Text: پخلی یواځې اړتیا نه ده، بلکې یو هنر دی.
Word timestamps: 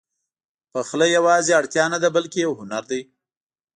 پخلی 0.73 1.09
یواځې 1.17 1.51
اړتیا 1.59 1.85
نه 1.93 1.97
ده، 2.03 2.09
بلکې 2.17 2.39
یو 2.45 2.53
هنر 2.59 2.83
دی. 2.91 3.01